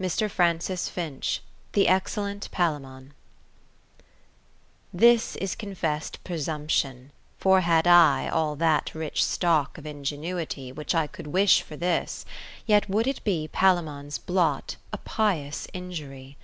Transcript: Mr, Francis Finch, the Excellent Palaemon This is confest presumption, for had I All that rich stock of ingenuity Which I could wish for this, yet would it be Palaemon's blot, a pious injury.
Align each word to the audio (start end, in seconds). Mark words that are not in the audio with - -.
Mr, 0.00 0.28
Francis 0.28 0.88
Finch, 0.88 1.42
the 1.74 1.86
Excellent 1.86 2.50
Palaemon 2.50 3.12
This 4.92 5.36
is 5.36 5.54
confest 5.54 6.18
presumption, 6.24 7.12
for 7.38 7.60
had 7.60 7.86
I 7.86 8.26
All 8.28 8.56
that 8.56 8.92
rich 8.96 9.22
stock 9.24 9.78
of 9.78 9.86
ingenuity 9.86 10.72
Which 10.72 10.92
I 10.92 11.06
could 11.06 11.28
wish 11.28 11.62
for 11.62 11.76
this, 11.76 12.26
yet 12.66 12.90
would 12.90 13.06
it 13.06 13.22
be 13.22 13.48
Palaemon's 13.52 14.18
blot, 14.18 14.74
a 14.92 14.98
pious 14.98 15.68
injury. 15.72 16.36